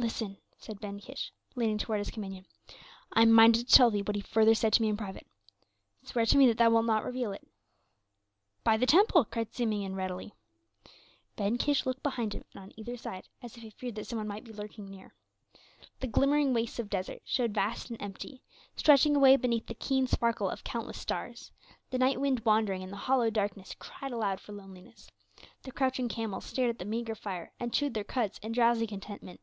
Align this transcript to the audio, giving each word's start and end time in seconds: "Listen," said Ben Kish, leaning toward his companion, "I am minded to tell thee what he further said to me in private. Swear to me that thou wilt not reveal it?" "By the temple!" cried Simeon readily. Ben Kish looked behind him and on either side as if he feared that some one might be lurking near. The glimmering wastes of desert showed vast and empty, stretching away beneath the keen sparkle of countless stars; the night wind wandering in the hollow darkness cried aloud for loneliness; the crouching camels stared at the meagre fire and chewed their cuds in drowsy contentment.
"Listen," 0.00 0.38
said 0.56 0.80
Ben 0.80 0.98
Kish, 0.98 1.30
leaning 1.56 1.76
toward 1.76 1.98
his 1.98 2.10
companion, 2.10 2.46
"I 3.12 3.20
am 3.20 3.32
minded 3.32 3.68
to 3.68 3.74
tell 3.74 3.90
thee 3.90 4.00
what 4.00 4.14
he 4.16 4.22
further 4.22 4.54
said 4.54 4.72
to 4.72 4.80
me 4.80 4.88
in 4.88 4.96
private. 4.96 5.26
Swear 6.04 6.24
to 6.24 6.38
me 6.38 6.46
that 6.46 6.56
thou 6.56 6.70
wilt 6.70 6.86
not 6.86 7.04
reveal 7.04 7.32
it?" 7.32 7.46
"By 8.64 8.78
the 8.78 8.86
temple!" 8.86 9.26
cried 9.26 9.52
Simeon 9.54 9.94
readily. 9.94 10.32
Ben 11.36 11.58
Kish 11.58 11.84
looked 11.84 12.02
behind 12.02 12.32
him 12.32 12.46
and 12.54 12.62
on 12.62 12.72
either 12.80 12.96
side 12.96 13.28
as 13.42 13.58
if 13.58 13.62
he 13.62 13.68
feared 13.68 13.94
that 13.96 14.06
some 14.06 14.16
one 14.16 14.26
might 14.26 14.42
be 14.44 14.54
lurking 14.54 14.88
near. 14.88 15.12
The 15.98 16.06
glimmering 16.06 16.54
wastes 16.54 16.78
of 16.78 16.88
desert 16.88 17.20
showed 17.26 17.52
vast 17.52 17.90
and 17.90 18.00
empty, 18.00 18.42
stretching 18.76 19.14
away 19.14 19.36
beneath 19.36 19.66
the 19.66 19.74
keen 19.74 20.06
sparkle 20.06 20.48
of 20.48 20.64
countless 20.64 20.98
stars; 20.98 21.52
the 21.90 21.98
night 21.98 22.18
wind 22.18 22.40
wandering 22.46 22.80
in 22.80 22.90
the 22.90 22.96
hollow 22.96 23.28
darkness 23.28 23.74
cried 23.78 24.12
aloud 24.12 24.40
for 24.40 24.52
loneliness; 24.52 25.10
the 25.62 25.70
crouching 25.72 26.08
camels 26.08 26.46
stared 26.46 26.70
at 26.70 26.78
the 26.78 26.86
meagre 26.86 27.14
fire 27.16 27.52
and 27.60 27.74
chewed 27.74 27.92
their 27.92 28.02
cuds 28.02 28.38
in 28.42 28.52
drowsy 28.52 28.86
contentment. 28.86 29.40